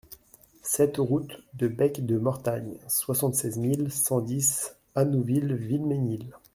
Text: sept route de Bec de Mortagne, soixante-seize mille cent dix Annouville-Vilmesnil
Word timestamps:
sept 0.63 0.97
route 0.97 1.43
de 1.53 1.67
Bec 1.67 2.03
de 2.07 2.17
Mortagne, 2.17 2.75
soixante-seize 2.87 3.59
mille 3.59 3.91
cent 3.91 4.19
dix 4.19 4.75
Annouville-Vilmesnil 4.95 6.25